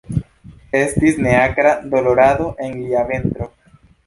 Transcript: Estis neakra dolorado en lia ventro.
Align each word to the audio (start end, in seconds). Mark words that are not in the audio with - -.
Estis 0.79 1.19
neakra 1.25 1.75
dolorado 1.93 2.49
en 2.69 2.75
lia 2.81 3.05
ventro. 3.13 3.51